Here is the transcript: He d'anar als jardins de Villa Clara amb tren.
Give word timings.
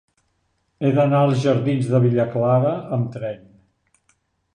He 0.85 0.89
d'anar 0.99 1.19
als 1.25 1.43
jardins 1.43 1.89
de 1.91 1.99
Villa 2.05 2.25
Clara 2.37 2.73
amb 2.97 3.13
tren. 3.17 3.45